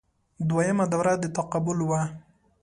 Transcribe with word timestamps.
دویمه 0.49 0.85
دوره 0.93 1.13
د 1.21 1.23
تقابل 1.37 1.79
وه 1.89 2.01